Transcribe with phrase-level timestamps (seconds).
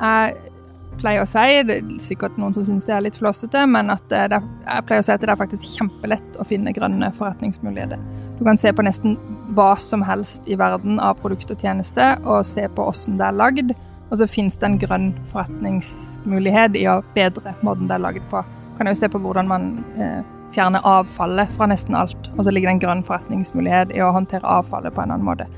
[0.00, 0.52] Jeg
[1.00, 4.04] pleier å si, det er sikkert noen som syns det er litt flåsete, men at
[4.12, 8.00] det, jeg pleier å si at det er faktisk kjempelett å finne grønne forretningsmuligheter.
[8.36, 9.16] Du kan se på nesten
[9.56, 13.36] hva som helst i verden av produkt og tjeneste, og se på hvordan det er
[13.40, 13.76] lagd.
[14.06, 18.44] Og så finnes det en grønn forretningsmulighet i å bedre måten det er lagd på.
[18.44, 20.20] Du kan jo se på hvordan man eh,
[20.54, 24.46] fjerner avfallet fra nesten alt, og så ligger det en grønn forretningsmulighet i å håndtere
[24.46, 25.48] avfallet på en annen måte.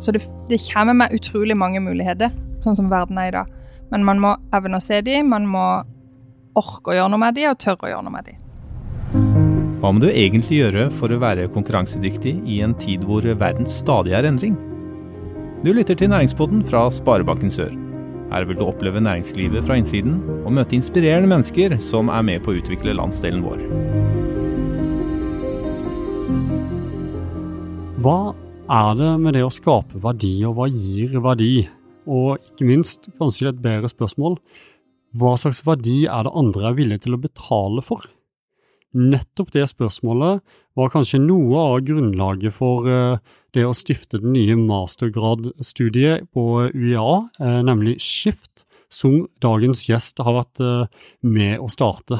[0.00, 2.32] Så det, det kommer med utrolig mange muligheter,
[2.64, 3.56] sånn som verden er i dag.
[3.90, 5.64] Men man må evne å se dem, man må
[6.58, 8.38] orke å gjøre noe med dem, og tørre å gjøre noe med dem.
[9.80, 14.12] Hva må du egentlig gjøre for å være konkurransedyktig i en tid hvor verden stadig
[14.14, 14.58] er endring?
[15.64, 17.72] Du lytter til Næringspodden fra Sparebanken Sør.
[18.30, 22.52] Her vil du oppleve næringslivet fra innsiden og møte inspirerende mennesker som er med på
[22.52, 23.64] å utvikle landsdelen vår.
[28.00, 28.20] Hva
[28.70, 31.54] er det med det å skape verdi, og hva gir verdi?
[32.08, 34.38] Og ikke minst, kanskje et bedre spørsmål,
[35.18, 38.06] hva slags verdi er det andre er villige til å betale for?
[38.96, 40.40] Nettopp det spørsmålet
[40.78, 43.20] var kanskje noe av grunnlaget for eh,
[43.54, 47.06] det å stifte den nye mastergradstudiet på UiA,
[47.38, 52.18] eh, nemlig Skift, som dagens gjest har vært eh, med å starte.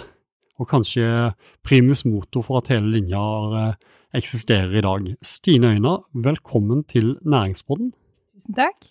[0.60, 1.32] Og kanskje
[1.66, 3.72] primus motor for at hele linja
[4.12, 5.06] eksisterer i dag.
[5.24, 7.94] Stine Øyna, velkommen til Næringsbåten.
[8.36, 8.90] Tusen takk.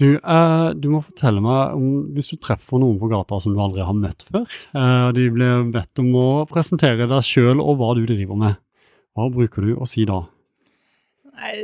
[0.00, 3.60] Du, eh, du, må fortelle meg om hvis du treffer noen på gata som du
[3.60, 4.46] aldri har møtt før.
[4.72, 8.56] Eh, de blir bedt om å presentere deg sjøl og hva du driver med.
[9.12, 10.22] Hva bruker du å si da?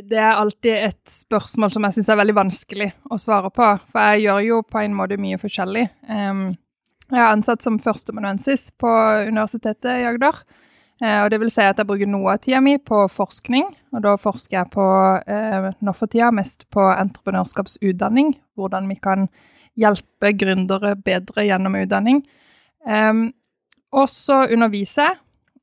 [0.05, 3.67] Det er alltid et spørsmål som jeg syns er veldig vanskelig å svare på.
[3.89, 5.85] For jeg gjør jo på en måte mye forskjellig.
[6.09, 8.91] Jeg er ansatt som førsteamanuensis på
[9.29, 10.41] Universitetet i Agder.
[10.99, 14.03] Eh, og det vil si at jeg bruker noe av tida mi på forskning, og
[14.03, 14.87] da forsker jeg på
[15.31, 18.35] eh, nå for tida mest på entreprenørskapsutdanning.
[18.59, 19.29] Hvordan vi kan
[19.79, 22.25] hjelpe gründere bedre gjennom utdanning.
[23.95, 25.21] Og så underviser jeg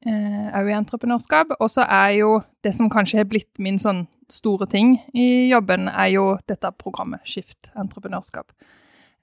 [0.07, 1.51] òg eh, i entreprenørskap.
[1.59, 5.89] Og så er jo det som kanskje har blitt min sånn store ting i jobben,
[5.91, 8.55] er jo dette programmet Skift entreprenørskap.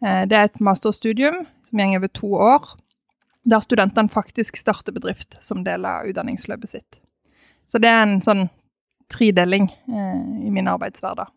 [0.03, 2.69] Det er et masterstudium som går over to år
[3.43, 7.01] der studentene faktisk starter bedrift som del av utdanningsløpet sitt.
[7.69, 8.47] Så det er en sånn
[9.13, 11.31] tredeling eh, i min arbeidshverdag.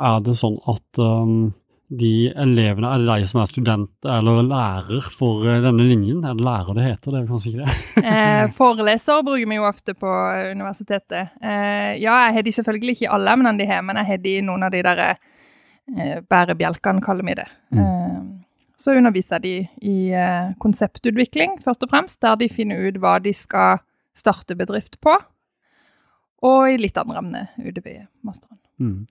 [0.00, 1.50] Er det sånn at um,
[1.90, 6.22] de elevene, er det de som er student eller lærer for uh, denne linjen?
[6.24, 7.74] Er det lærer det heter, det er kanskje ikke det?
[8.12, 10.14] eh, foreleser bruker vi jo ofte på
[10.54, 11.34] universitetet.
[11.42, 14.22] Eh, ja, jeg har de selvfølgelig ikke i alle emnene de har, men jeg har
[14.24, 17.48] de i noen av de der eh, bærebjelkene, kaller vi det.
[17.74, 18.28] Mm.
[18.80, 23.18] Eh, så underviser de i eh, konseptutvikling, først og fremst, der de finner ut hva
[23.20, 23.80] de skal
[24.16, 25.16] starte bedrift på.
[26.42, 28.58] Og i litt andre emner UDB-masteren.
[28.80, 29.06] Mm.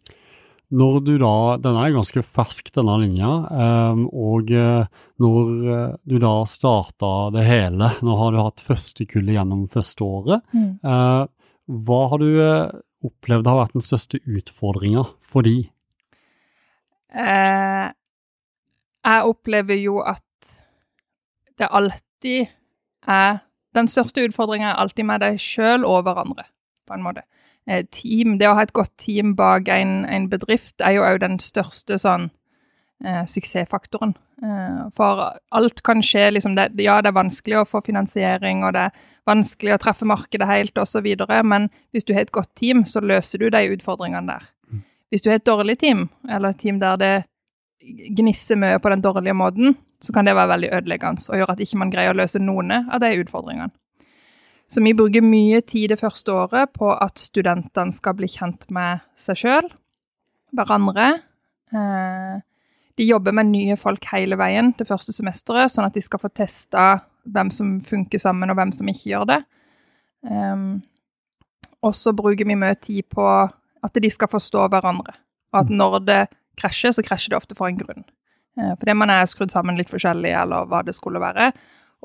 [0.70, 3.30] Når du da, Denne er ganske fersk, denne linja.
[3.50, 4.86] Um, og eh,
[5.22, 10.06] når eh, du da starta det hele, nå har du hatt første kullet gjennom første
[10.06, 10.46] året.
[10.54, 10.78] Mm.
[11.70, 12.30] Hva har du
[13.06, 15.70] opplevd har vært den største utfordringa for de?
[17.14, 17.94] Uh,
[19.06, 20.24] jeg opplever jo at
[21.60, 22.48] det alltid
[23.08, 23.46] er
[23.76, 26.48] Den største utfordringa er alltid med deg sjøl og hverandre,
[26.90, 27.22] på en måte.
[27.70, 31.20] Eh, team, det å ha et godt team bak en, en bedrift er jo òg
[31.22, 32.32] den største sånn
[33.06, 34.16] eh, suksessfaktoren.
[34.42, 35.22] Eh, for
[35.54, 39.08] alt kan skje, liksom det, Ja, det er vanskelig å få finansiering, og det er
[39.30, 41.06] vanskelig å treffe markedet helt, osv.,
[41.46, 44.50] men hvis du har et godt team, så løser du de utfordringene der.
[44.72, 44.84] Mm.
[45.14, 47.16] Hvis du har et dårlig team, eller et team der det
[47.80, 51.62] gnisser mye på den dårlige måten, så kan det være veldig ødeleggende og gjøre at
[51.64, 53.72] ikke man greier å løse noen av de utfordringene.
[54.70, 59.02] Så vi bruker mye tid det første året på at studentene skal bli kjent med
[59.18, 59.70] seg sjøl,
[60.54, 61.08] hverandre.
[61.74, 62.36] Eh,
[63.00, 66.30] de jobber med nye folk hele veien det første semesteret, sånn at de skal få
[66.30, 69.40] testa hvem som funker sammen, og hvem som ikke gjør det.
[70.28, 70.82] Um,
[71.86, 75.16] og så bruker vi mye tid på at de skal forstå hverandre.
[75.54, 76.20] Og at når det
[76.58, 78.06] krasjer, så krasjer det ofte for en grunn.
[78.60, 81.52] Eh, fordi man er skrudd sammen litt forskjellig, eller hva det skulle være.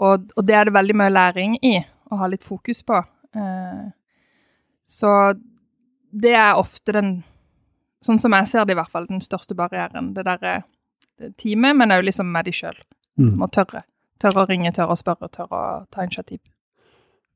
[0.02, 1.76] Og, og, det er det veldig mye læring i,
[2.10, 3.00] å ha litt fokus på.
[3.36, 3.84] Eh,
[4.84, 5.12] så
[6.14, 7.16] det er ofte den
[8.04, 10.10] Sånn som jeg ser det, i hvert fall, den største barrieren.
[10.12, 10.50] Det derre
[11.40, 12.76] teamet, men òg liksom med de sjøl.
[13.16, 13.30] Mm.
[13.40, 13.80] Må tørre.
[14.20, 16.42] Tørre å ringe, tørre å spørre, tørre å ta initiativ.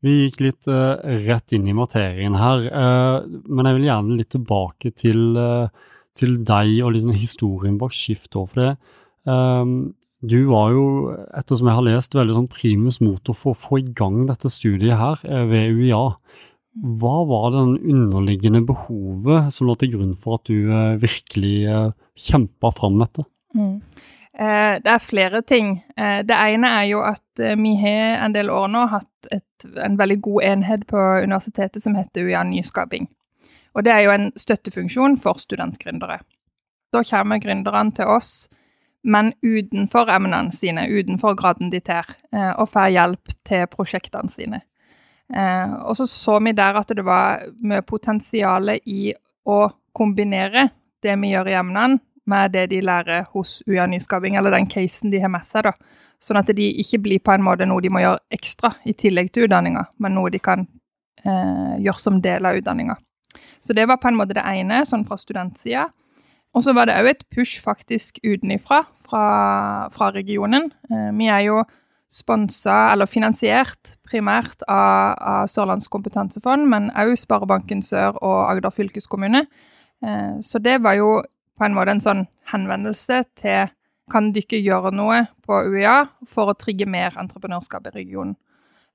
[0.04, 4.30] Vi gikk litt uh, rett inn i materien her, uh, men jeg vil gjerne litt
[4.34, 8.74] tilbake til uh, til deg og liksom historien bak Skift òg, for det.
[9.28, 10.84] Um, du var jo,
[11.38, 14.98] ettersom jeg har lest, veldig sånn primus motor for å få i gang dette studiet
[14.98, 16.02] her eh, ved UiA.
[16.98, 21.94] Hva var det underliggende behovet som lå til grunn for at du uh, virkelig uh,
[22.18, 23.26] kjempa fram dette?
[23.54, 23.78] Mm.
[24.38, 25.80] Eh, det er flere ting.
[25.98, 29.66] Eh, det ene er jo at eh, vi har en del år nå hatt et,
[29.82, 33.08] en veldig god enhet på universitetet som heter UiA Nyskaping.
[33.78, 36.18] Og det er jo en støttefunksjon for studentgründere.
[36.90, 38.48] Da kommer gründerne til oss,
[39.04, 42.08] men utenfor emnene sine, utenfor graden de tar,
[42.58, 44.60] og får hjelp til prosjektene sine.
[45.84, 49.12] Og så så vi der at det var mye potensial i
[49.46, 49.60] å
[49.94, 50.70] kombinere
[51.02, 55.12] det vi gjør i emnene, med det de lærer hos UiA Nyskaping, eller den casen
[55.12, 55.64] de har med seg.
[55.64, 55.72] da.
[56.20, 59.30] Sånn at de ikke blir på en måte noe de må gjøre ekstra i tillegg
[59.32, 60.66] til utdanninga, men noe de kan
[61.24, 62.98] eh, gjøre som del av utdanninga.
[63.60, 65.88] Så det var på en måte det ene, sånn fra studentsida.
[66.56, 69.24] Og så var det òg et push faktisk utenifra, fra,
[69.94, 70.70] fra regionen.
[70.90, 71.62] Eh, vi er jo
[72.12, 79.44] sponsa, eller finansiert, primært av, av Sørlands kompetansefond, men òg Sparebanken Sør og Agder fylkeskommune.
[80.04, 81.18] Eh, så det var jo
[81.58, 83.68] på en måte en sånn henvendelse til
[84.08, 88.36] kan dere gjøre noe på UiA for å trigge mer entreprenørskap i regionen.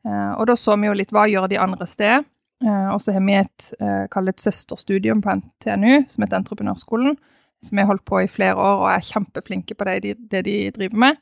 [0.03, 2.25] Eh, og da så vi jo litt hva gjør de andre steder.
[2.63, 7.17] Eh, og så har vi et, eh, et søsterstudium på NTNU som heter Entreprenørskolen,
[7.63, 10.45] som vi har holdt på i flere år og er kjempeflinke på det de, det
[10.45, 11.17] de driver med.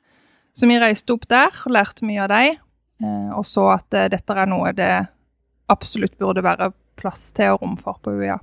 [0.53, 2.59] Så vi reiste opp der og lærte mye av dem,
[3.33, 5.07] og så at dette er noe det
[5.71, 8.37] absolutt burde være plass til og rom for på UiA.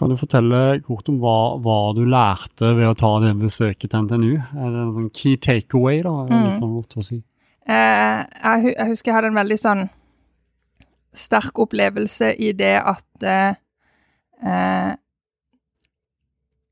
[0.00, 4.06] Kan du fortelle kort om hva, hva, du lærte ved å ta det besøket til
[4.06, 4.30] NTNU?
[4.40, 6.14] Er det en key takeaway, da?
[6.24, 6.44] Mm.
[6.46, 7.18] Litt sånn lurt å si.
[7.68, 9.82] Eh, jeg, jeg, husker jeg hadde en veldig sånn
[11.16, 13.54] sterk opplevelse i det at eh,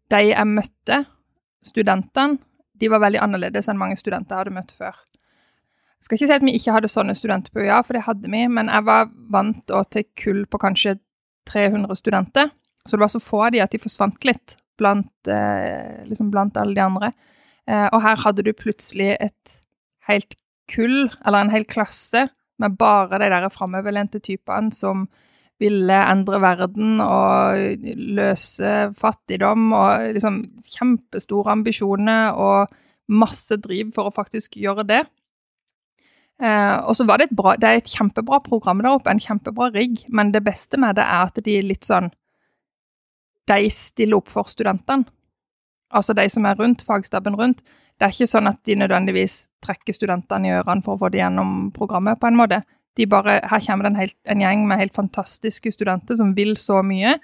[0.08, 1.02] De jeg møtte,
[1.60, 2.38] studentene,
[2.78, 4.94] de var veldig annerledes enn mange studenter jeg hadde møtt før.
[5.98, 8.30] Jeg skal ikke si at vi ikke hadde sånne studenter på UiA, for det hadde
[8.30, 10.94] vi, men jeg var vant til kull på kanskje
[11.50, 12.52] 300 studenter.
[12.86, 16.56] Så det var så få av de at de forsvant litt blant, eh, liksom blant
[16.56, 17.12] alle de andre.
[17.66, 19.58] Eh, og her hadde du plutselig et
[20.08, 20.38] helt
[20.70, 25.06] kull, eller en hel klasse, med bare de der framoverlente typene som
[25.58, 27.86] ville endre verden og
[28.18, 32.74] løse fattigdom, og liksom kjempestore ambisjoner og
[33.08, 35.02] masse driv for å faktisk gjøre det.
[36.38, 39.22] Eh, og så var det et bra, det er et kjempebra program der oppe, en
[39.22, 42.12] kjempebra rigg, men det beste med det er at de er litt sånn
[43.48, 45.08] de stiller opp for studentene.
[45.88, 47.62] Altså de som er rundt, fagstaben rundt.
[47.98, 51.18] Det er ikke sånn at de nødvendigvis trekker studentene i ørene for å få det
[51.18, 52.60] gjennom programmet, på en måte.
[52.98, 56.56] De bare, her kommer det en, helt, en gjeng med helt fantastiske studenter som vil
[56.62, 57.16] så mye,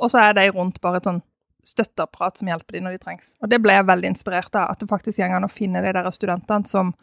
[0.00, 1.22] og så er de rundt bare et sånn
[1.66, 3.34] støtteapparat som hjelper dem når de trengs.
[3.42, 5.92] Og det ble jeg veldig inspirert av, at det faktisk går an å finne de
[5.94, 6.94] der studentene som,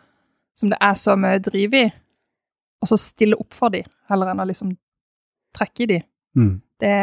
[0.57, 1.85] som, det er så mye driv i,
[2.81, 4.73] og så stille opp for dem, heller enn å liksom
[5.55, 6.07] trekke i dem.
[6.37, 6.53] Mm.
[6.81, 6.95] Det,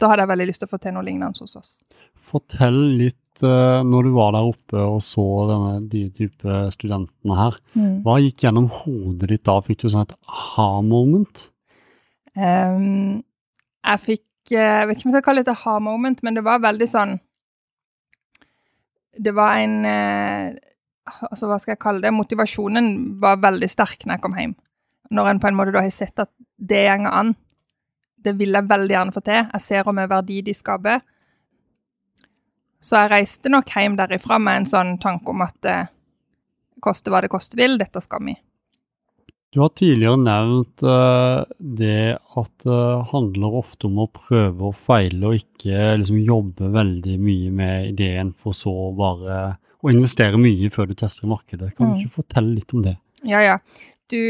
[0.00, 1.72] da hadde jeg veldig lyst til å få til noe lignende hos oss.
[2.26, 7.58] Fortell litt uh, når du var der oppe og så denne, de type studentene her.
[7.76, 7.92] Mm.
[8.04, 9.58] Hva gikk gjennom hodet ditt da?
[9.64, 11.48] Fikk du sånn et aha-moment?
[12.36, 13.22] Um,
[13.86, 16.42] jeg fikk eh, Jeg vet ikke om jeg skal kalle det et aha-moment, men det
[16.44, 17.14] var veldig sånn
[19.24, 20.50] Det var en uh,
[21.30, 22.12] Altså, hva skal jeg kalle det?
[22.12, 22.90] Motivasjonen
[23.22, 24.54] var veldig sterk når jeg kom hjem.
[25.14, 27.30] Når en på en måte da har sett at det gjenger an
[28.24, 29.44] det vil jeg veldig gjerne få til.
[29.52, 31.04] Jeg ser hvor er verdi de skaper.
[32.82, 35.78] Så jeg reiste nok hjem derifra med en sånn tanke om at det
[36.84, 38.36] koste hva det koste vil, dette skal vi.
[39.54, 44.74] Du har tidligere nevnt uh, det at det uh, handler ofte om å prøve og
[44.76, 50.68] feile, og ikke liksom, jobbe veldig mye med ideen for så bare å investere mye
[50.74, 51.70] før du tester i markedet.
[51.72, 51.94] Kan mm.
[51.94, 52.96] du ikke fortelle litt om det?
[53.24, 53.56] Ja, ja.
[54.12, 54.20] Du,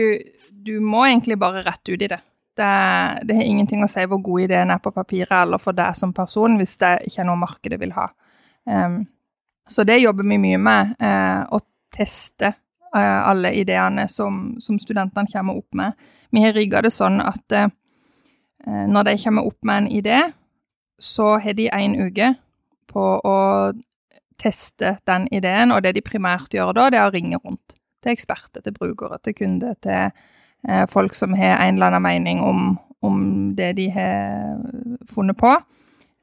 [0.50, 2.20] du må egentlig bare rett ut i det.
[2.56, 6.14] Det, har ingenting å si hvor god ideen er på papiret eller for deg som
[6.16, 8.06] person, hvis det ikke er noe markedet vil ha.
[8.64, 9.02] Um,
[9.68, 11.60] så det jobber vi mye med, uh, å
[11.92, 12.54] teste
[12.96, 16.08] uh, alle ideene som, som, studentene kommer opp med.
[16.32, 17.68] Vi har rigga det sånn at uh,
[18.66, 20.20] når de kommer opp med en idé,
[20.98, 22.32] så har de én uke
[22.88, 23.38] på å
[24.40, 28.12] teste den ideen, og det de primært gjør da, det er å ringe rundt til
[28.12, 30.12] eksperter, til brukere, til kunder, til
[30.90, 32.62] folk som har en eller annen mening om,
[33.06, 33.18] om
[33.54, 34.56] det de har
[35.12, 35.52] funnet på.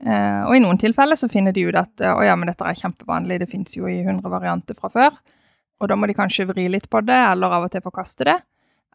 [0.04, 2.76] Eh, og i noen tilfeller så finner de ut at å ja, men dette er
[2.76, 5.16] kjempevanlig, det fins jo i 100 varianter fra før.
[5.80, 8.38] Og da må de kanskje vri litt på det, eller av og til forkaste det.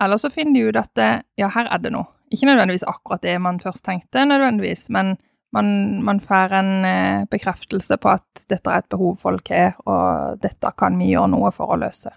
[0.05, 1.05] Eller så finner de ut at
[1.41, 2.11] ja, her er det noe.
[2.29, 5.17] Ikke nødvendigvis akkurat det man først tenkte, nødvendigvis, men
[5.53, 10.43] man, man får en eh, bekreftelse på at dette er et behov folk har, og
[10.43, 12.13] dette kan vi gjøre noe for å løse.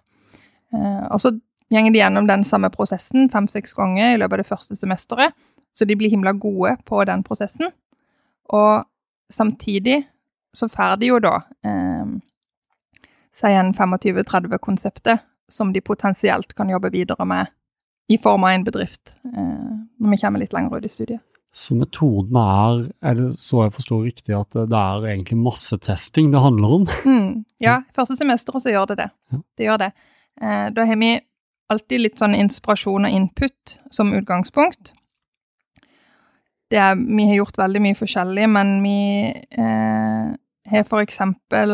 [0.75, 1.31] Eh, og så
[1.71, 5.35] går de gjennom den samme prosessen fem-seks ganger i løpet av det første semesteret,
[5.73, 7.71] så de blir himla gode på den prosessen.
[8.51, 8.83] Og
[9.31, 10.03] samtidig
[10.53, 12.11] så får de jo da eh,
[13.31, 17.51] si en 25-30-konseptet som de potensielt kan jobbe videre med
[18.11, 21.23] i form av en bedrift eh, når vi kommer litt lenger ut i studiet.
[21.51, 26.43] Så metoden er, er det så jeg forstår riktig, at det er egentlig massetesting det
[26.43, 26.85] handler om?
[27.03, 29.09] Mm, ja, første semesteret så gjør det det.
[29.59, 29.89] Det gjør det.
[30.39, 31.11] Eh, da har vi
[31.71, 34.93] alltid litt sånn inspirasjon og input som utgangspunkt.
[36.71, 38.97] Er, vi har gjort veldig mye forskjellig, men vi
[39.59, 40.27] eh,
[40.71, 41.73] har for eksempel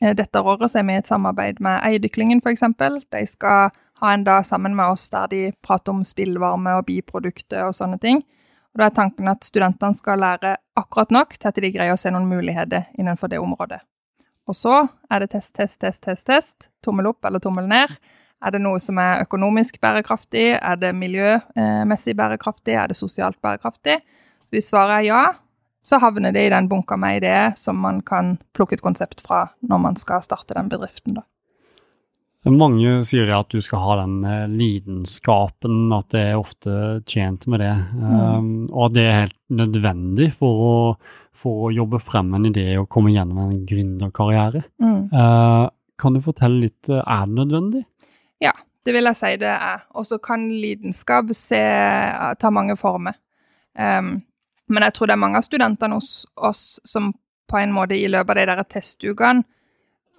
[0.00, 3.02] eh, Dette året så er vi i et samarbeid med Eideklyngen, for eksempel.
[3.12, 7.68] De skal ha en dag sammen med oss der de prater om spillvarme og biprodukter
[7.68, 8.24] og sånne ting.
[8.72, 12.00] Og Da er tanken at studentene skal lære akkurat nok til at de greier å
[12.00, 13.82] se noen muligheter innenfor det området.
[14.48, 16.68] Og så er det test, test, test, test, test.
[16.82, 17.92] Tommel opp eller tommel ned.
[18.42, 20.56] Er det noe som er økonomisk bærekraftig?
[20.58, 22.74] Er det miljømessig bærekraftig?
[22.74, 24.00] Er det sosialt bærekraftig?
[24.50, 25.22] Hvis svaret er ja,
[25.82, 29.46] så havner det i den bunka med ideer som man kan plukke et konsept fra
[29.66, 31.18] når man skal starte den bedriften.
[31.18, 31.26] da.
[32.50, 36.72] Mange sier at du skal ha den eh, lidenskapen, at det er ofte
[37.06, 37.74] tjent med det.
[37.94, 40.72] Um, og at det er helt nødvendig for å,
[41.38, 44.64] for å jobbe frem en idé og komme gjennom en gründerkarriere.
[44.82, 45.04] Mm.
[45.14, 45.70] Uh,
[46.02, 47.84] kan du fortelle litt, eh, er det nødvendig?
[48.42, 49.86] Ja, det vil jeg si det er.
[49.94, 51.62] Og så kan lidenskap se,
[52.40, 53.18] ta mange former.
[53.78, 54.16] Um,
[54.68, 57.12] men jeg tror det er mange av studentene hos oss som
[57.48, 59.44] på en måte i løpet av de der testukene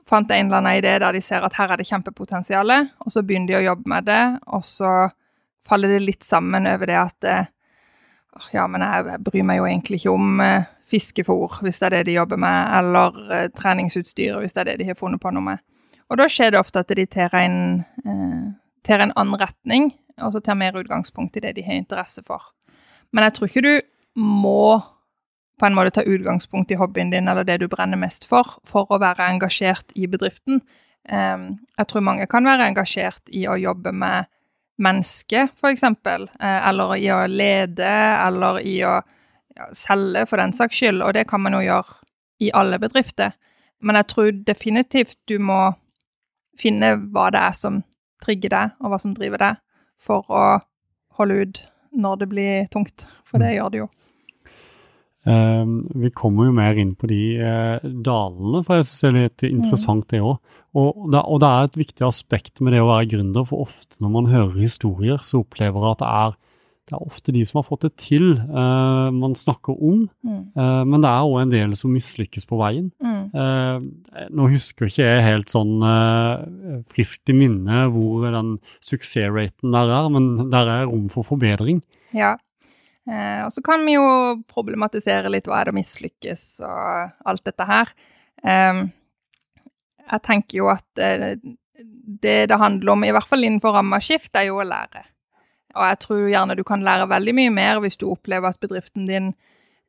[0.10, 3.24] fant en eller annen idé der de ser at her er det kjempepotensial, og så
[3.24, 4.94] begynner de å jobbe med det, og så
[5.68, 7.51] faller det litt sammen over det at eh,
[8.51, 12.08] ja, men jeg bryr meg jo egentlig ikke om eh, fiskefôr, hvis det er det
[12.10, 15.53] de jobber med, eller eh, treningsutstyr, hvis det er det de har funnet på noe
[15.53, 15.63] med.
[16.13, 18.50] Og da skjer det ofte at de tar en, eh,
[18.86, 22.53] tar en annen retning, og så tar mer utgangspunkt i det de har interesse for.
[23.12, 23.82] Men jeg tror ikke du
[24.22, 24.84] må
[25.60, 28.86] på en måte ta utgangspunkt i hobbyen din eller det du brenner mest for, for
[28.89, 30.62] å være engasjert i bedriften.
[31.10, 34.29] Um, jeg tror mange kan være engasjert i å jobbe med
[34.77, 36.27] mennesker, f.eks., uh,
[36.70, 37.93] eller i å lede,
[38.27, 39.00] eller i å
[39.74, 42.01] selge, for den saks skyld, og det kan man jo gjøre
[42.41, 43.34] i alle bedrifter.
[43.82, 45.74] Men jeg tror definitivt du må
[46.60, 47.81] finne hva det er som
[48.24, 49.60] trigger deg, og hva som driver deg,
[50.00, 50.45] for å
[51.17, 51.62] holde ut
[51.93, 53.89] når det blir tungt, for det gjør det jo.
[55.24, 59.15] Um, vi kommer jo mer inn på de uh, dalene, for jeg synes det er
[59.15, 60.55] litt interessant det òg.
[60.75, 64.12] Og, og det er et viktig aspekt med det å være gründer, for ofte når
[64.17, 66.36] man hører historier, så opplever jeg at det er,
[66.84, 70.02] det er ofte de som har fått det til, uh, man snakker om.
[70.25, 70.40] Mm.
[70.52, 72.90] Uh, men det er òg en del som mislykkes på veien.
[73.00, 73.22] Mm.
[73.32, 75.78] Uh, nå husker ikke jeg helt sånn
[76.92, 81.80] friskt i minne hvor den suksessraten der er, men der er rom for forbedring.
[82.16, 82.36] Ja.
[83.04, 84.04] Og så kan vi jo
[84.48, 87.90] problematisere litt hva er det å mislykkes og alt dette her.
[88.40, 88.80] Eh,
[90.06, 94.48] jeg tenker jo at det det handler om, i hvert fall innenfor ramma skift, er
[94.52, 95.04] jo å lære.
[95.74, 99.08] Og jeg tror gjerne du kan lære veldig mye mer hvis du opplever at bedriften
[99.10, 99.34] din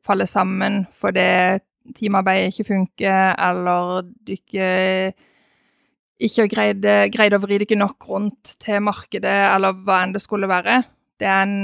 [0.05, 1.59] faller sammen fordi
[1.95, 5.13] teamarbeidet ikke funker, eller du ikke
[6.25, 10.23] ikke greide, greide å vri det ikke nok rundt til markedet, eller hva enn det
[10.23, 10.79] skulle være.
[11.19, 11.59] Det er en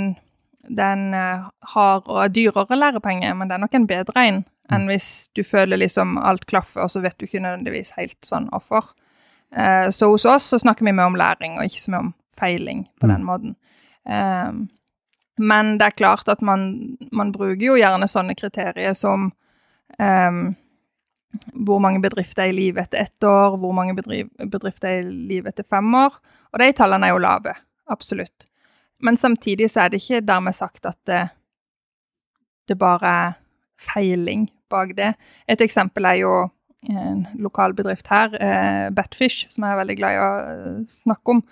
[0.61, 4.43] det er en eh, hard og dyrere lærepenge, men det er nok en bedre en
[4.71, 8.45] enn hvis du føler liksom alt klaffer, og så vet du ikke nødvendigvis helt sånn
[8.51, 8.93] hvorfor.
[9.51, 12.13] Eh, så hos oss så snakker vi mer om læring, og ikke så mye om
[12.39, 13.57] feiling på den måten.
[14.09, 14.51] Eh,
[15.41, 19.31] men det er klart at man, man bruker jo gjerne sånne kriterier som
[19.97, 20.41] eh,
[21.53, 25.51] hvor mange bedrifter er i live etter ett år, hvor mange bedrifter er i live
[25.51, 26.17] etter fem år.
[26.51, 27.55] Og de tallene er jo lave,
[27.91, 28.47] absolutt.
[29.01, 31.21] Men samtidig så er det ikke dermed sagt at det,
[32.69, 33.37] det bare er
[33.81, 35.13] feiling bak det.
[35.49, 36.33] Et eksempel er jo
[36.89, 41.35] en lokal bedrift her, eh, Batfish, som jeg er veldig glad i å eh, snakke
[41.35, 41.43] om.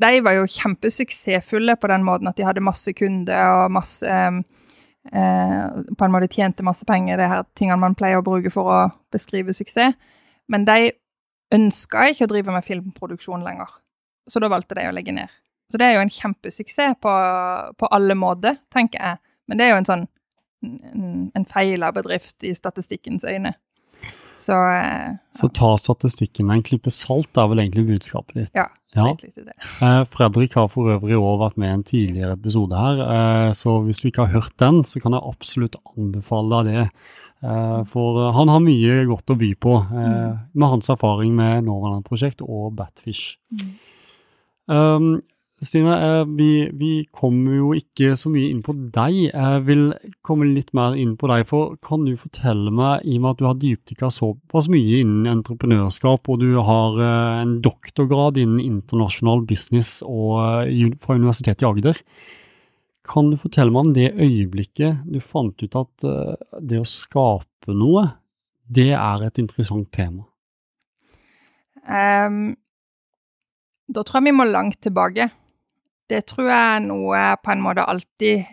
[0.00, 5.66] De var jo kjempesuksessfulle på den måten at de hadde masse kunder og masse eh,
[5.98, 8.80] På en måte tjente masse penger, det her tingene man pleier å bruke for å
[9.12, 9.98] beskrive suksess.
[10.48, 10.92] Men de
[11.52, 13.68] ønska ikke å drive med filmproduksjon lenger,
[14.28, 15.28] så da valgte de å legge ned.
[15.72, 17.12] Så det er jo en kjempesuksess på,
[17.80, 19.20] på alle måter, tenker jeg.
[19.48, 20.08] Men det er jo en sånn
[20.62, 23.54] en, en feila bedrift i statistikkens øyne.
[24.40, 25.16] Så ja.
[25.34, 28.50] Så ta statistikken med en klype salt, er vel egentlig budskapet ditt.
[28.54, 29.14] ja, Ja.
[29.16, 29.54] det.
[29.80, 33.78] Eh, Fredrik har for øvrig òg vært med i en tidligere episode her, eh, så
[33.84, 36.88] hvis du ikke har hørt den, så kan jeg absolutt anbefale deg det.
[37.42, 42.42] Eh, for han har mye godt å by på eh, med hans erfaring med Novaland-prosjekt
[42.44, 43.36] og Batfish.
[44.68, 45.22] Um,
[45.62, 49.18] Stine, eh, vi, vi, kommer jo ikke så mye inn på deg.
[49.28, 49.82] Jeg vil
[50.26, 51.44] komme litt mer inn på deg.
[51.46, 55.28] for Kan du fortelle meg, i og med at du har dypdykka såpass mye innen
[55.30, 61.68] entreprenørskap, og du har eh, en doktorgrad innen internasjonal business og, eh, fra Universitetet i
[61.70, 62.00] Agder,
[63.06, 66.04] kan du fortelle meg om det øyeblikket du fant ut at
[66.62, 68.04] det å skape noe,
[68.62, 70.22] det er et interessant tema?
[71.82, 72.54] Um,
[73.90, 75.32] da tror jeg vi må langt tilbake.
[76.12, 78.44] Det tror jeg er noe jeg på en måte alltid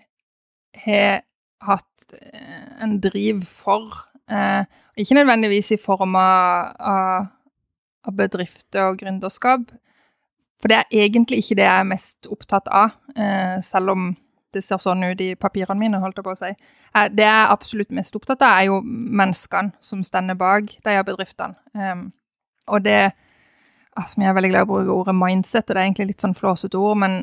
[0.85, 1.25] har
[1.65, 4.05] hatt eh, en driv for.
[4.31, 4.63] Eh,
[4.99, 7.27] ikke nødvendigvis i form av, av,
[8.07, 9.67] av bedrifter og gründerskap,
[10.59, 14.09] for det er egentlig ikke det jeg er mest opptatt av, eh, selv om
[14.53, 16.51] det ser sånn ut i papirene mine, holdt jeg på å si.
[16.95, 20.95] Eh, det jeg er absolutt mest opptatt av, er jo menneskene som stender bak de
[21.05, 21.55] bedriftene.
[21.73, 22.09] Um,
[22.67, 23.11] og det
[24.07, 26.23] som jeg er veldig glad i å bruke ordet mindset, og det er egentlig litt
[26.23, 27.15] sånn flåsete ord, men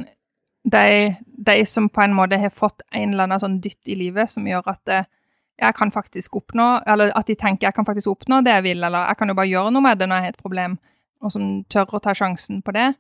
[0.67, 4.31] de, de, som på en måte har fått en eller annen sånn dytt i livet
[4.33, 5.05] som gjør at det,
[5.57, 8.83] jeg kan faktisk oppnå, eller at de tenker jeg kan faktisk oppnå det jeg vil,
[8.85, 10.75] eller jeg kan jo bare gjøre noe med det når jeg har et problem,
[11.25, 12.91] og som tør å ta sjansen på det.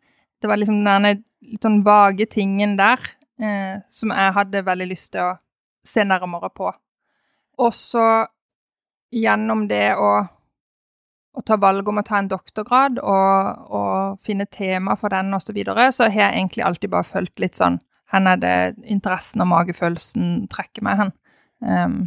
[0.41, 3.03] Det var liksom denne litt sånn vage tingen der
[3.43, 5.37] eh, som jeg hadde veldig lyst til å
[5.87, 6.71] se nærmere på.
[7.61, 8.07] Og så
[9.13, 10.11] gjennom det å
[11.37, 15.50] å ta valg om å ta en doktorgrad og, og finne tema for den osv.,
[15.50, 17.78] så, videre, så har jeg egentlig alltid bare fulgt litt sånn
[18.11, 21.12] Hvor er det interessen og magefølelsen trekker meg hen?
[21.61, 21.99] Um,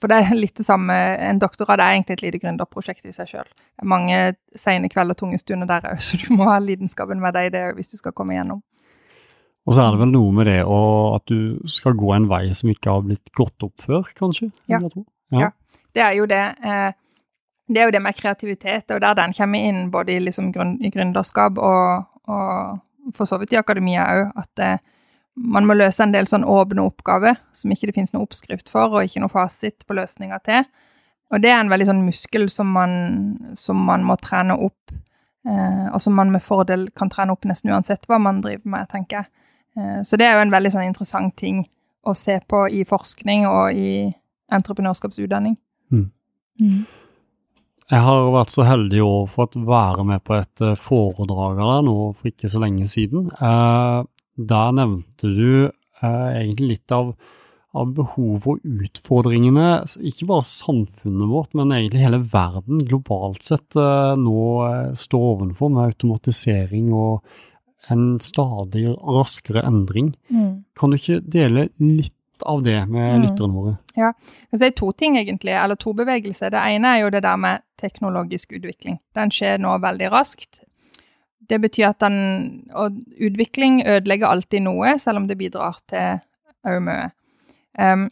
[0.00, 3.28] for det er litt det samme En doktorgrad er egentlig et lite gründerprosjekt i seg
[3.30, 3.48] sjøl.
[3.48, 4.18] Det er mange
[4.58, 7.54] sene kvelder og tunge stunder der òg, så du må ha lidenskapen med deg i
[7.54, 8.62] det hvis du skal komme igjennom.
[9.62, 12.48] Og så er det vel noe med det og at du skal gå en vei
[12.58, 14.50] som ikke har blitt gått opp før, kanskje?
[14.66, 14.80] Ja.
[14.82, 15.44] ja.
[15.44, 15.50] ja.
[15.94, 16.42] Det er jo det.
[16.66, 16.90] Eh,
[17.74, 20.76] det er jo det med kreativitet, og der den kommer inn både i, liksom grunn,
[20.84, 24.80] i gründerskap og, og for så vidt i akademia òg, at eh,
[25.34, 28.92] man må løse en del sånn åpne oppgaver som ikke det finnes noe oppskrift for,
[28.92, 30.66] og ikke noe fasit på løsninger til.
[31.32, 32.92] Og det er en veldig sånn muskel som man,
[33.56, 34.92] som man må trene opp,
[35.48, 38.90] eh, og som man med fordel kan trene opp nesten uansett hva man driver med,
[38.92, 39.30] tenker jeg.
[39.78, 41.64] Eh, så det er jo en veldig sånn interessant ting
[42.04, 43.92] å se på i forskning og i
[44.52, 45.56] entreprenørskapsutdanning.
[45.92, 46.10] Mm.
[46.60, 46.82] Mm.
[47.92, 51.84] Jeg har vært så heldig å få være med på et eh, foredrag av deg
[51.90, 53.28] nå for ikke så lenge siden.
[53.36, 53.98] Eh,
[54.52, 57.10] der nevnte du eh, egentlig litt av,
[57.76, 64.40] av behov og utfordringene, ikke bare samfunnet vårt, men egentlig hele verden globalt sett nå
[64.96, 67.20] står ovenfor med automatisering og
[67.92, 70.12] en stadig raskere endring.
[70.32, 70.64] Mm.
[70.78, 72.16] Kan du ikke dele litt
[72.48, 73.22] av det med mm.
[73.26, 73.76] lytterne våre?
[73.98, 74.12] Ja,
[74.50, 76.52] jeg si to ting egentlig, eller to bevegelser.
[76.54, 78.98] Det ene er jo det der med teknologisk utvikling.
[79.16, 80.62] Den skjer nå veldig raskt.
[81.48, 82.18] Det betyr at den,
[83.18, 86.22] utvikling ødelegger alltid noe, selv om det bidrar til
[86.68, 87.10] òg mye.
[87.78, 88.10] Um,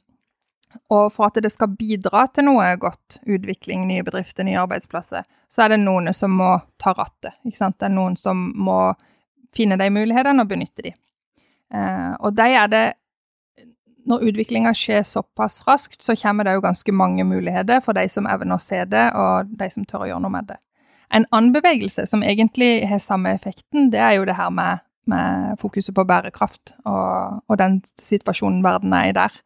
[0.91, 5.65] og for at det skal bidra til noe godt, utvikling, nye bedrifter, nye arbeidsplasser, så
[5.65, 7.35] er det noen som må ta rattet.
[7.47, 7.79] ikke sant?
[7.79, 8.81] Det er noen som må
[9.55, 10.93] finne de mulighetene og benytte de.
[11.75, 12.85] Eh, og de er det
[14.11, 18.29] når utviklinga skjer såpass raskt, så kommer det jo ganske mange muligheter for de som
[18.31, 20.59] evner å se det, og de som tør å gjøre noe med det.
[21.11, 25.59] En annen bevegelse som egentlig har samme effekten, det er jo det her med, med
[25.63, 29.41] fokuset på bærekraft og, og, den situasjonen verden er i der.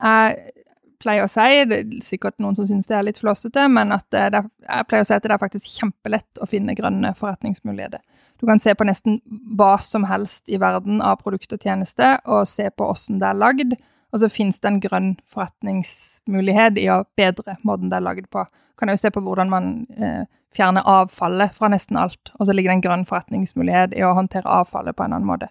[0.00, 0.54] Jeg
[1.02, 4.06] pleier å si, det er sikkert noen som syns det er litt flåsete, men at
[4.12, 8.04] det, jeg pleier å si at det er faktisk kjempelett å finne grønne forretningsmuligheter.
[8.40, 9.18] Du kan se på nesten
[9.58, 13.40] hva som helst i verden av produkt og tjeneste, og se på åssen det er
[13.40, 13.74] lagd,
[14.10, 18.44] og så finnes det en grønn forretningsmulighet i å bedre måten det er lagd på.
[18.78, 20.24] Kan jo se på hvordan man eh,
[20.56, 24.50] fjerner avfallet fra nesten alt, og så ligger det en grønn forretningsmulighet i å håndtere
[24.50, 25.50] avfallet på en annen måte.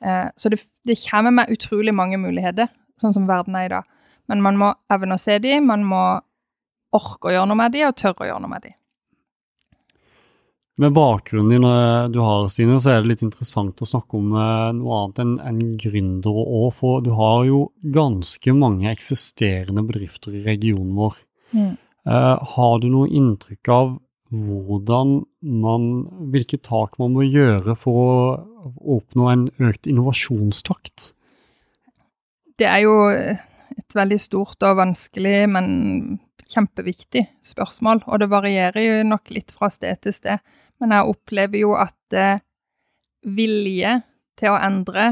[0.00, 3.88] Eh, så det, det, kommer med utrolig mange muligheter, sånn som verden er i dag.
[4.30, 6.04] Men man må evne å se dem, man må
[6.96, 8.79] orke å gjøre noe med dem, og tørre å gjøre noe med dem.
[10.80, 14.30] Med bakgrunnen din eh, du har, Stine, så er det litt interessant å snakke om
[14.32, 16.70] eh, noe annet enn en gründere òg.
[16.78, 21.18] For du har jo ganske mange eksisterende bedrifter i regionen vår.
[21.52, 21.74] Mm.
[22.08, 23.90] Uh, har du noe inntrykk av
[24.32, 25.84] hvordan man,
[26.32, 31.10] hvilke tak man må gjøre for å oppnå en økt innovasjonstakt?
[32.56, 35.68] Det er jo et veldig stort og vanskelig, men
[36.50, 38.04] kjempeviktig spørsmål.
[38.08, 40.40] Og det varierer jo nok litt fra sted til sted.
[40.80, 42.42] Men jeg opplever jo at eh,
[43.26, 43.98] vilje
[44.40, 45.10] til å endre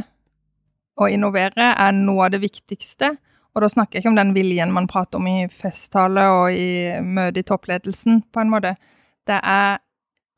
[0.98, 3.12] og innovere er noe av det viktigste.
[3.54, 6.98] Og da snakker jeg ikke om den viljen man prater om i festtale og i
[7.02, 8.74] møte i toppledelsen, på en måte.
[9.28, 9.78] Det er,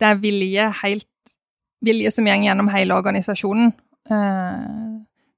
[0.00, 1.08] det er vilje, helt,
[1.84, 3.72] vilje som går gjennom hele organisasjonen.
[4.10, 4.90] eh,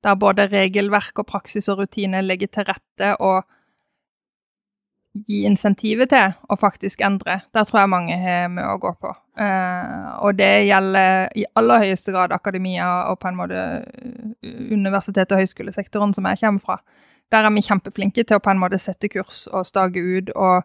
[0.03, 3.45] der både regelverk og praksis og rutine legger til rette og
[5.13, 7.43] gi insentivet til å faktisk endre.
[7.53, 9.13] Der tror jeg mange har med å gå på.
[9.37, 15.33] Eh, og det gjelder i aller høyeste grad akademia og på en måte eh, universitet-
[15.33, 16.79] og høyskolesektoren som jeg kommer fra.
[17.33, 20.65] Der er vi kjempeflinke til å på en måte sette kurs og stage ut og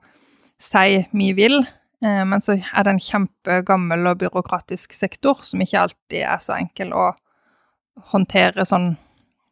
[0.64, 1.60] si vi vil.
[2.04, 6.56] Eh, men så er det en kjempegammel og byråkratisk sektor som ikke alltid er så
[6.56, 7.12] enkel å
[8.14, 8.94] håndtere sånn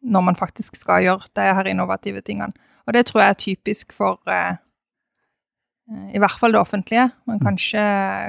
[0.06, 2.54] når man faktisk skal gjøre de her innovative tingene.
[2.86, 4.56] Og det tror jeg er typisk for eh,
[5.86, 7.82] i hvert fall det offentlige, men kanskje,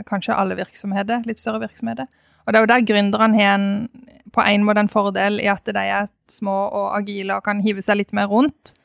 [0.05, 2.05] kanskje, alle virksomheter, litt større virksomheter.
[2.45, 3.87] Og det er jo der gründerne har en,
[4.33, 7.81] på en måte en fordel i at de er små og agile og kan hive
[7.83, 8.75] seg litt mer rundt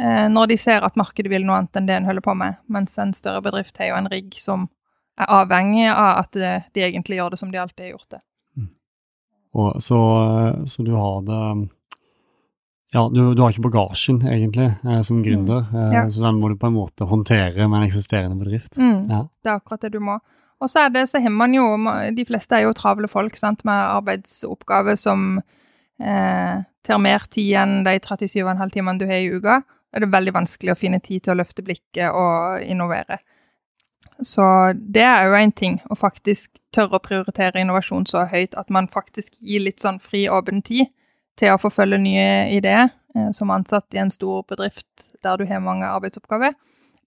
[0.00, 2.58] eh, når de ser at markedet vil noe annet enn det en holder på med.
[2.72, 4.66] Mens en større bedrift har jo en rigg som
[5.20, 8.22] er avhengig av at de, de egentlig gjør det som de alltid har gjort det.
[8.56, 8.70] Mm.
[9.60, 10.00] Og, så,
[10.72, 11.44] så du har det
[12.94, 15.76] ja, du, du, har ikke bagasjen, egentlig, eh, som gründer, mm.
[15.80, 16.02] eh, ja.
[16.12, 18.76] så den må du på en måte håndtere med en eksisterende bedrift.
[18.76, 19.06] Mm.
[19.08, 19.22] Ja.
[19.40, 20.18] Det er akkurat det du må.
[20.60, 21.64] Og så er det, så har man jo
[22.14, 25.40] De fleste er jo travle folk sant, med arbeidsoppgaver som
[25.98, 29.62] eh, tar mer tid enn de 37,5 timene du har i uka.
[29.64, 33.22] Da er det veldig vanskelig å finne tid til å løfte blikket og innovere.
[34.20, 34.44] Så
[34.76, 38.86] det er jo en ting, å faktisk tørre å prioritere innovasjon så høyt at man
[38.92, 40.92] faktisk gir litt sånn fri, åpen tid
[41.40, 45.64] til å forfølge nye ideer eh, som ansatt i en stor bedrift der du har
[45.64, 46.56] mange arbeidsoppgaver.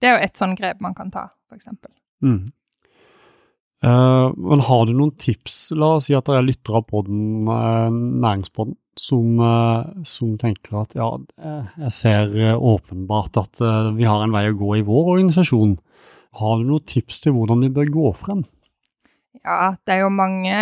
[0.02, 1.70] Det er jo et sånn grep man kan ta, f.eks.
[2.26, 2.50] Mm.
[3.86, 5.70] Uh, men har du noen tips?
[5.76, 10.80] La oss si at det er lyttere på den uh, næringspodden som, uh, som, tenker
[10.80, 11.10] at ja,
[11.84, 13.60] jeg ser åpenbart at
[13.98, 15.76] vi har en vei å gå i vår organisasjon.
[16.40, 18.46] Har du noen tips til hvordan de bør gå frem?
[19.44, 20.56] Ja, det er jo mange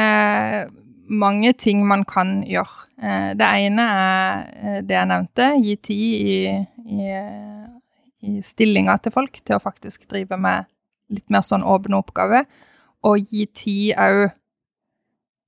[1.08, 2.88] mange ting man kan gjøre.
[3.02, 6.38] Eh, det ene er eh, det jeg nevnte, gi tid i,
[6.86, 7.08] i,
[8.30, 10.70] i stillinga til folk til å faktisk drive med
[11.14, 12.48] litt mer sånn åpne oppgaver.
[13.04, 14.24] Og gi tid òg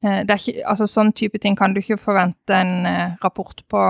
[0.03, 0.21] eh,
[0.67, 3.81] altså Sånn type ting kan du ikke forvente en rapport på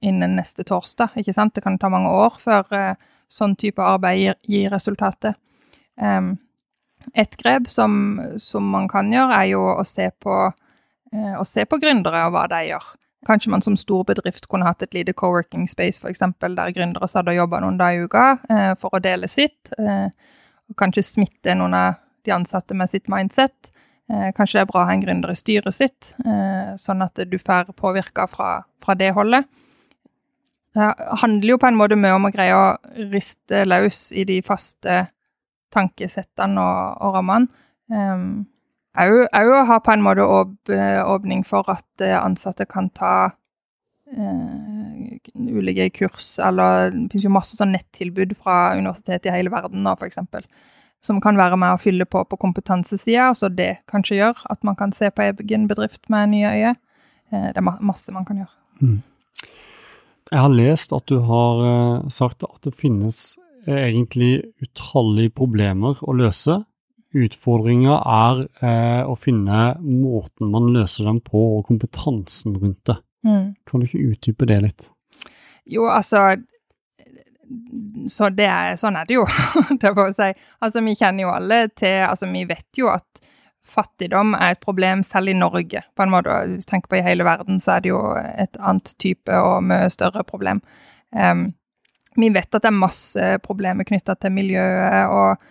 [0.00, 1.14] innen neste torsdag.
[1.20, 1.54] ikke sant?
[1.54, 2.96] Det kan ta mange år før
[3.30, 5.36] sånn type arbeid gir, gir resultatet.
[7.14, 10.50] et grep som, som, man kan gjøre, er jo å se på
[11.10, 12.84] og se på gründere og hva de gjør.
[13.26, 17.28] Kanskje man som stor bedrift kunne hatt et lite co-working space, f.eks., der gründere satt
[17.28, 19.72] og jobba noen dager i uka eh, for å dele sitt.
[19.76, 20.08] Eh,
[20.70, 23.72] og kanskje smitte noen av de ansatte med sitt mindset.
[24.08, 27.20] Eh, kanskje det er bra å ha en gründer i styret sitt, eh, sånn at
[27.28, 29.44] du får påvirka fra, fra, det holdet.
[30.72, 30.88] Det
[31.20, 32.78] handler jo på en måte mye om å greie å
[33.12, 35.02] riste løs i de faste
[35.74, 38.46] tankesettene og, og rammene.
[38.98, 43.30] Òg å ha på en måte åpning for at eh, ansatte kan ta
[44.10, 49.86] eh, ulike kurs, eller det finnes jo masse sånn nettilbud fra universitet i hele verden
[49.86, 50.18] nå, f.eks.,
[51.00, 54.76] som kan være med å fylle på på kompetansesida, så det kanskje gjør at man
[54.76, 56.74] kan se på egen bedrift med nye øyne.
[57.30, 58.52] Uh, det er masse man kan gjøre.
[58.82, 58.98] Mm.
[60.30, 66.12] Jeg har lest at du har uh, sagt at det finnes egentlig utallige problemer å
[66.16, 66.58] løse
[67.10, 73.00] Utfordringa er eh, å finne måten man løser dem på, og kompetansen rundt det.
[73.26, 73.48] Mm.
[73.66, 74.86] Kan du ikke utdype det litt?
[75.68, 76.38] Jo, altså
[78.08, 78.48] Så det
[78.80, 79.26] sånn er det jo,
[79.82, 80.46] det får jeg si.
[80.62, 83.06] Altså, vi kjenner jo alle til Altså, vi vet jo at
[83.70, 86.36] fattigdom er et problem selv i Norge, på en måte.
[86.54, 89.62] Hvis du tenker på i hele verden, så er det jo et annet type og
[89.66, 90.62] mye større problem.
[91.14, 91.50] Um,
[92.18, 95.44] vi vet at det er masse problemer knytta til miljøet og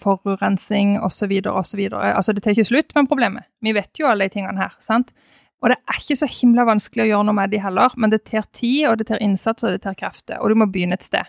[0.00, 1.32] forurensning osv.
[1.50, 1.80] osv.
[1.92, 3.48] Altså, det tar ikke slutt med problemet.
[3.62, 4.76] Vi vet jo alle de tingene her.
[4.80, 5.12] sant?
[5.62, 8.26] Og det er ikke så himla vanskelig å gjøre noe med de heller, men det
[8.28, 10.40] tar tid, og det tar innsats, og det tar krefter.
[10.40, 11.28] Og du må begynne et sted.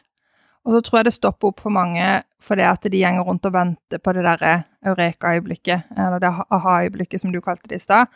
[0.67, 2.07] Og så tror jeg det stopper opp for mange
[2.43, 4.51] fordi at de gjenger rundt og venter på det derre
[4.85, 8.11] eureka-øyeblikket, eller det aha-øyeblikket som du kalte det i stad.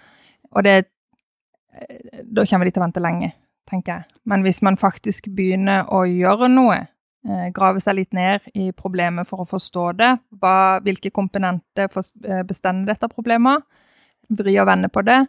[0.51, 3.31] Og det eh, Da kommer de til å vente lenge,
[3.71, 4.19] tenker jeg.
[4.25, 6.90] Men hvis man faktisk begynner å gjøre noe, Eh,
[7.53, 10.11] grave seg litt ned i problemet for å forstå det.
[10.41, 13.65] Hva, hvilke komponenter eh, bestemmer dette problemet?
[14.31, 15.19] Vri og vende på det.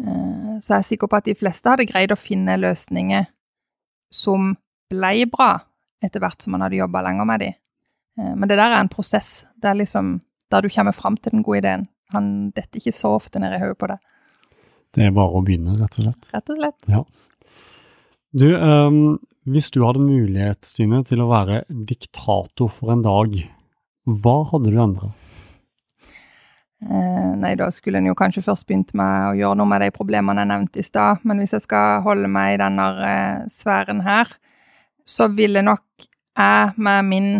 [0.00, 3.26] Eh, så jeg er sikker på at de fleste hadde greid å finne løsninger
[4.14, 4.54] som
[4.92, 5.52] ble bra
[6.04, 7.60] etter hvert som man hadde jobba lenger med dem.
[8.14, 9.40] Men det der er en prosess.
[9.58, 10.20] Det er liksom
[10.52, 11.88] der du kommer fram til den gode ideen.
[12.14, 13.96] Han detter ikke så ofte ned i hodet på det.
[14.94, 16.28] Det er bare å begynne, rett og slett.
[16.30, 16.84] Rett og slett.
[16.92, 17.00] Ja.
[18.34, 23.36] Du, um, hvis du hadde mulighet, Stine, til å være diktator for en dag,
[24.04, 25.10] hva hadde du endra?
[26.84, 29.90] Eh, nei, da skulle en jo kanskje først begynt med å gjøre noe med de
[29.94, 31.22] problemene jeg nevnte i stad.
[31.24, 34.32] Men hvis jeg skal holde meg i denne eh, sfæren her,
[35.04, 37.30] så ville nok jeg med min,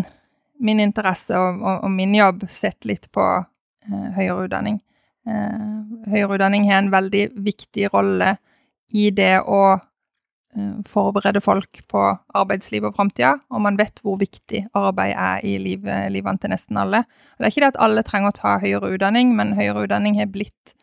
[0.61, 4.79] min interesse og, og, og, min jobb sett litt på eh, høyere utdanning.
[5.27, 5.65] Eh,
[6.13, 8.37] høyere utdanning har en veldig viktig rolle
[8.93, 9.61] i det å
[10.55, 12.01] Eh, forberede folk på
[12.33, 16.79] arbeidslivet og framtida, og man vet hvor viktig arbeid er i livet, livene til nesten
[16.79, 17.03] alle.
[17.35, 20.15] Og det er ikke det at alle trenger å ta høyere utdanning, men høyere utdanning
[20.19, 20.75] har blitt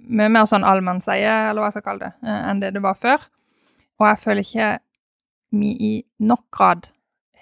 [0.00, 2.96] mye mer sånn allmannseie, eller hva jeg skal kalle det, eh, enn det det var
[2.96, 3.28] før.
[4.00, 4.70] Og jeg føler ikke
[5.56, 6.88] vi i nok grad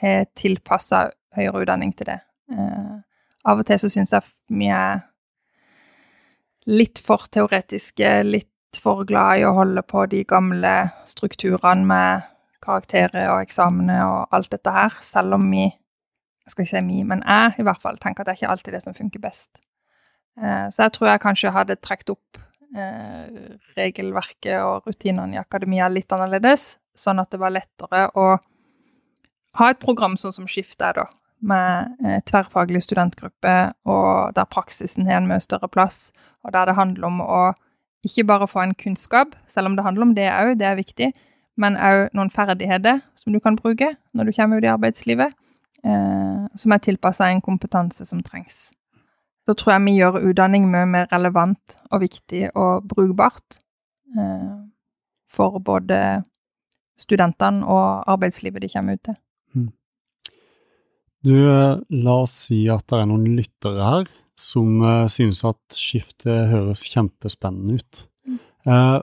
[0.02, 2.20] har tilpassa høyere utdanning til det.
[3.44, 5.00] Av og til så syns jeg vi er
[6.70, 10.74] litt for teoretiske, litt for glad i å holde på de gamle
[11.08, 12.30] strukturene med
[12.64, 15.66] karakterer og eksamener og alt dette her, selv om vi
[16.44, 18.52] jeg skal ikke si vi, men jeg i hvert fall tenker at det er ikke
[18.52, 19.50] alltid det som funker best.
[20.36, 22.40] Eh, så jeg tror jeg kanskje hadde trukket opp
[22.76, 28.26] eh, regelverket og rutinene i akademia litt annerledes, sånn at det var lettere å
[29.58, 31.06] ha et program sånn som Skift er, da,
[31.40, 33.56] med eh, tverrfaglig studentgruppe,
[33.88, 36.10] og der praksisen har en mye større plass,
[36.44, 37.42] og der det handler om å
[38.04, 41.10] ikke bare få en kunnskap, selv om det handler om det òg, det er viktig,
[41.60, 45.34] men òg noen ferdigheter som du kan bruke når du kommer ut i arbeidslivet,
[45.84, 48.70] eh, som er tilpassa en kompetanse som trengs.
[49.44, 53.58] Da tror jeg vi gjør utdanning mye mer relevant og viktig og brukbart
[54.16, 54.54] eh,
[55.28, 56.22] for både
[56.98, 59.16] studentene og arbeidslivet de kommer ut til.
[59.54, 59.70] Mm.
[61.24, 65.76] Du, eh, la oss si at det er noen lyttere her som uh, synes at
[65.76, 68.00] skiftet høres kjempespennende ut.
[68.26, 68.40] Mm.
[68.66, 68.98] Uh,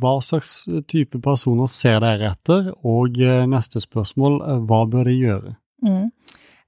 [0.00, 0.52] hva slags
[0.90, 5.56] type personer ser dere etter, og uh, neste spørsmål, hva bør de gjøre?
[5.86, 6.06] Mm.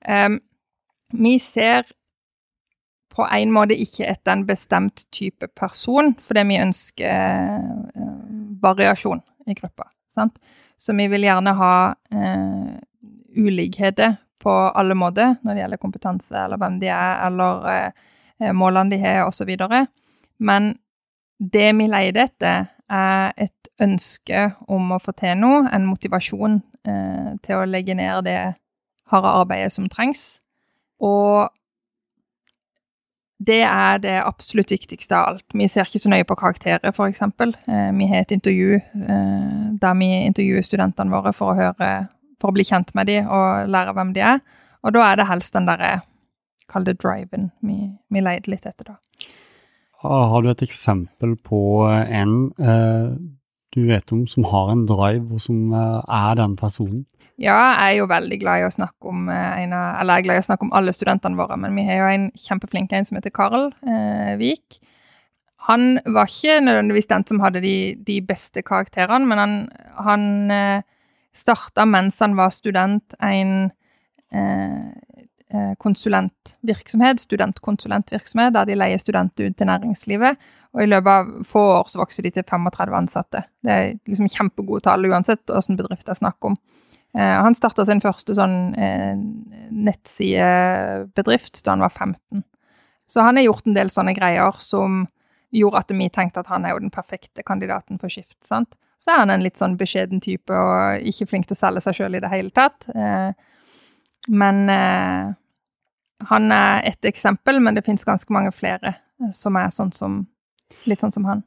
[0.08, 0.40] Um,
[1.18, 1.88] vi ser
[3.14, 7.64] på en måte ikke etter en bestemt type person, fordi vi ønsker
[8.62, 9.88] variasjon i gruppa.
[10.12, 10.36] Sant?
[10.78, 11.72] Så vi vil gjerne ha
[13.34, 18.94] ulikheter på alle måter når det gjelder kompetanse, eller hvem de er, eller eh, målene
[18.94, 19.50] de har, osv.
[20.38, 20.72] Men
[21.38, 27.30] det vi leter etter, er et ønske om å få til noe, en motivasjon eh,
[27.44, 28.40] til å legge ned det
[29.12, 30.40] harde arbeidet som trengs.
[31.04, 31.50] Og
[33.38, 35.44] det er det absolutt viktigste av alt.
[35.54, 37.22] Vi ser ikke så nøye på karakterer, f.eks.
[37.22, 41.92] Eh, vi har et intervju eh, der vi intervjuer studentene våre for å høre
[42.40, 44.40] for å bli kjent med dem og lære hvem de er.
[44.86, 45.98] Og da er det helst den derre
[46.68, 47.78] Kall det driven vi,
[48.12, 48.98] vi leide litt etter, da.
[50.04, 53.14] Har du et eksempel på en eh,
[53.74, 57.06] du vet om som har en drive, og som eh, er den personen?
[57.38, 60.24] Ja, jeg er jo veldig glad i å snakke om eh, en av, eller jeg
[60.24, 62.94] er glad i å snakke om alle studentene våre, men vi har jo en kjempeflink
[62.96, 64.80] en som heter Karl eh, Vik.
[65.68, 69.56] Han var ikke nødvendigvis den som hadde de, de beste karakterene, men han,
[70.00, 70.24] han
[70.54, 70.86] eh,
[71.38, 73.70] starta mens han var student, en
[74.34, 74.88] eh,
[75.54, 80.48] eh, konsulentvirksomhet, studentkonsulentvirksomhet, der de leier studenter ut til næringslivet.
[80.76, 83.44] Og i løpet av få år så vokser de til 35 ansatte.
[83.64, 86.58] Det er liksom kjempegode tall uansett hvilken bedrift det er snakk om.
[87.16, 89.16] Eh, han starta sin første sånn eh,
[89.72, 92.44] nettsidebedrift da han var 15.
[93.08, 95.06] Så han har gjort en del sånne greier som
[95.54, 98.36] gjorde at vi tenkte at han er jo den perfekte kandidaten for skift.
[98.44, 98.74] sant?
[99.02, 101.98] Så er han en litt sånn beskjeden type og ikke flink til å selge seg
[101.98, 102.88] sjøl i det hele tatt.
[102.92, 103.30] Eh,
[104.28, 105.28] men eh,
[106.28, 110.18] han er ett eksempel, men det fins ganske mange flere eh, som er sånn som,
[110.90, 111.44] litt sånn som han.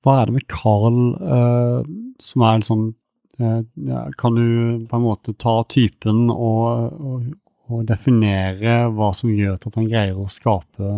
[0.00, 1.82] Hva er det med Carl uh,
[2.24, 2.84] som er en sånn
[3.36, 4.46] uh, Kan du
[4.88, 7.26] på en måte ta typen og, og,
[7.68, 10.94] og definere hva som gjør at han greier å skape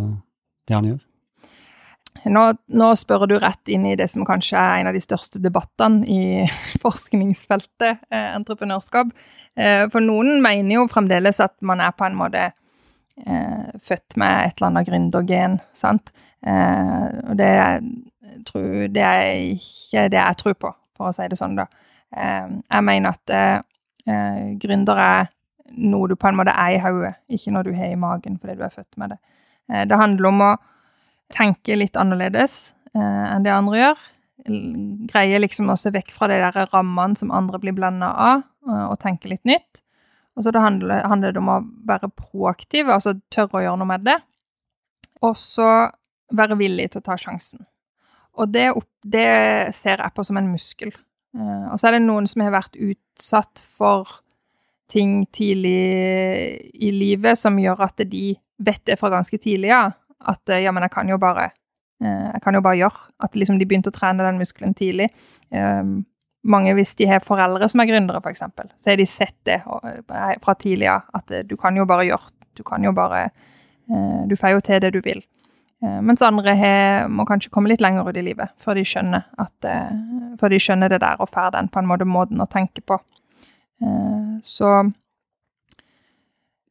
[0.70, 1.00] det han gjør?
[2.22, 5.40] Nå, nå, spør du rett inn i det som kanskje er en av de største
[5.42, 6.44] debattene i
[6.84, 9.10] forskningsfeltet, eh, entreprenørskap.
[9.58, 14.36] Eh, for noen mener jo fremdeles at man er på en måte eh, født med
[14.46, 16.12] et eller annet gründergen, sant.
[16.46, 17.52] Eh, og det,
[18.46, 21.66] tror, det, er ikke det jeg tror på, for å si det sånn, da.
[22.14, 25.32] Eh, jeg mener at eh, gründer er
[25.72, 28.58] noe du på en måte er i hodet, ikke noe du har i magen fordi
[28.58, 29.18] du er født med det.
[29.88, 30.50] det handler om å
[31.32, 34.02] tenker litt annerledes eh, enn det andre gjør.
[35.12, 38.84] Greier liksom å se vekk fra de der rammene som andre blir blenda av, eh,
[38.88, 39.82] og tenke litt nytt.
[40.36, 43.90] Og så det handler, handler det om å være proaktiv, altså tørre å gjøre noe
[43.90, 44.18] med det.
[45.22, 45.68] Og så
[46.32, 47.66] være villig til å ta sjansen.
[48.40, 48.70] Og det,
[49.04, 49.28] det
[49.76, 50.94] ser jeg på som en muskel.
[51.36, 54.20] Eh, og så er det noen som har vært utsatt for
[54.92, 59.94] ting tidlig i livet som gjør at de vet det fra ganske tidlig av.
[59.94, 61.50] Ja At eh, ja, men jeg kan jo bare
[62.02, 63.08] eh, jeg kan jo bare gjøre.
[63.24, 65.10] At liksom de begynte å trene den muskelen tidlig.
[65.50, 66.02] Um,
[66.42, 69.60] mange, hvis de har foreldre som er gründere, f.eks., så har de sett det
[70.42, 71.06] fra tidlig av.
[71.14, 72.32] At du kan jo bare gjøre.
[72.58, 73.30] Du kan jo bare
[74.28, 75.20] Du får jo til det du vil.
[75.82, 79.66] Mens andre har, må kanskje komme litt lenger ut i livet før de skjønner, at,
[80.40, 82.98] før de skjønner det der og får den på en måte måten å tenke på.
[84.46, 84.70] Så,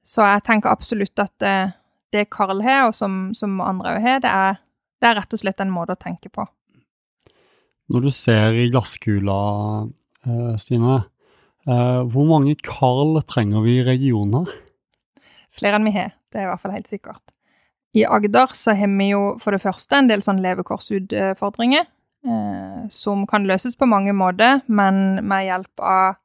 [0.07, 1.47] så jeg tenker absolutt at
[2.11, 4.59] det, Karl har, og som, som andre òg har, det er,
[5.01, 6.45] det er rett og slett en måte å tenke på.
[7.91, 9.39] Når du ser i glasskula,
[10.27, 11.01] eh, Stine,
[11.67, 14.59] eh, hvor mange Karl trenger vi i regionen her?
[15.51, 17.23] Flere enn vi har, det er i hvert fall helt sikkert.
[17.91, 21.89] I Agder så har vi jo for det første en del sånn levekårsutfordringer,
[22.23, 26.19] eh, som kan løses på mange måter, men med hjelp av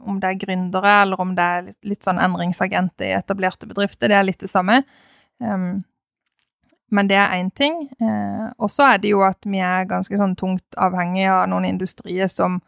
[0.00, 4.08] om det er gründere eller om det er litt, litt sånn endringsagenter i etablerte bedrifter,
[4.08, 4.80] det er litt det samme.
[5.40, 5.82] Um,
[6.90, 7.86] men det er én ting.
[8.02, 11.68] Eh, og så er det jo at vi er ganske sånn tungt avhengig av noen
[11.68, 12.58] industrier som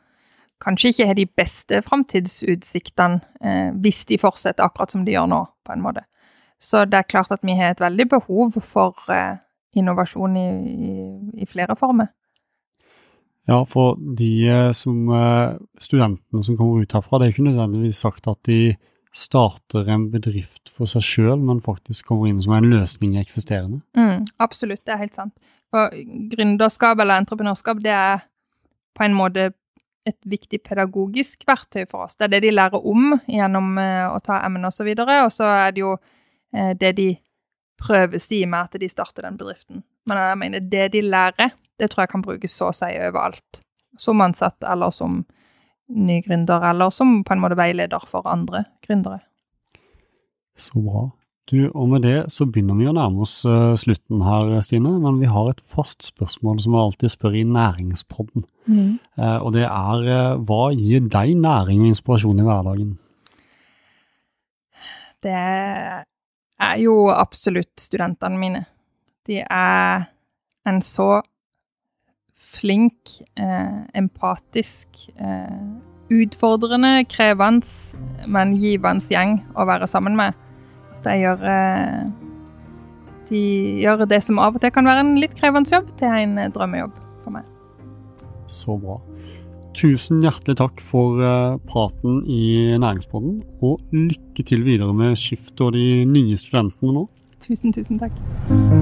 [0.63, 5.43] kanskje ikke har de beste framtidsutsiktene eh, hvis de fortsetter akkurat som de gjør nå,
[5.67, 6.05] på en måte.
[6.63, 9.41] Så det er klart at vi har et veldig behov for eh,
[9.75, 10.93] innovasjon i, i,
[11.43, 12.13] i, flere former.
[13.51, 18.05] Ja, for de eh, som, eh, studentene som kommer ut herfra, det er ikke nødvendigvis
[18.07, 18.77] sagt at de
[19.13, 23.83] starter en bedrift for seg sjøl, men faktisk kommer inn som en løsning eksisterende.
[23.99, 25.35] Mm, absolutt, det er helt sant.
[25.73, 25.93] For
[26.33, 28.25] gründerskap eller entreprenørskap, det er
[28.97, 29.51] på en måte
[30.09, 32.17] et viktig pedagogisk verktøy for oss.
[32.17, 35.35] Det er det de lærer om gjennom uh, å ta emner osv., og, så og
[35.37, 37.09] så er det jo uh, det de
[37.83, 39.85] prøver å si med at de starter den bedriften.
[40.09, 43.63] Men jeg mener, det de lærer, det tror jeg kan brukes så å si overalt.
[44.01, 45.23] Som ansatt eller som
[45.93, 49.21] ny gründer, eller som på en måte veileder for andre gründere.
[50.57, 51.11] Så bra.
[51.51, 54.95] Du, og med det så begynner vi å nærme oss uh, slutten her, Stine.
[55.03, 58.47] Men vi har et fast spørsmål som vi alltid spør i Næringspodden.
[58.71, 58.93] Mm.
[59.19, 62.95] Uh, og det er uh, hva gir deg næring og inspirasjon i hverdagen?
[65.23, 68.65] Det er jo absolutt studentene mine.
[69.27, 70.09] De er
[70.67, 71.21] en så
[72.43, 75.63] flink, eh, empatisk, eh,
[76.13, 77.67] utfordrende, krevende,
[78.27, 80.35] men givende gjeng å være sammen med.
[80.93, 82.11] At de gjør, eh,
[83.31, 83.45] de
[83.83, 86.51] gjør det som av og til kan være en litt krevende jobb, til en eh,
[86.53, 86.93] drømmejobb
[87.25, 87.49] for meg.
[88.47, 89.01] Så bra.
[89.73, 95.73] Tusen hjertelig takk for uh, praten i Næringspodden, og lykke til videre med Skift og
[95.73, 97.09] de nye studentene nå.
[97.41, 98.82] Tusen, tusen takk.